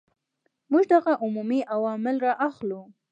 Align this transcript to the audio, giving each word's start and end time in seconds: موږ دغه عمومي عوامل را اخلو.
موږ 0.71 0.83
دغه 0.93 1.11
عمومي 1.23 1.61
عوامل 1.73 2.15
را 2.25 2.33
اخلو. 2.47 2.81